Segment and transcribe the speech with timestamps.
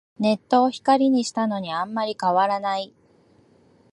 [0.17, 2.91] ネットを光にしたのにあんまり変わらない